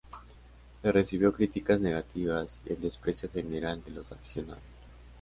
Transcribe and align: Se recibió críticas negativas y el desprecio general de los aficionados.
Se 0.81 0.91
recibió 0.91 1.31
críticas 1.31 1.79
negativas 1.79 2.59
y 2.65 2.73
el 2.73 2.81
desprecio 2.81 3.29
general 3.29 3.83
de 3.83 3.91
los 3.91 4.11
aficionados. 4.11 4.63